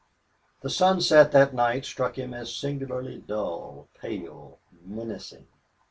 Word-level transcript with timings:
The 0.61 0.69
sunset 0.71 1.31
that 1.31 1.53
night 1.53 1.85
struck 1.85 2.17
him 2.17 2.33
as 2.33 2.55
singularly 2.55 3.19
dull, 3.19 3.87
pale, 3.99 4.57
menacing. 4.83 5.45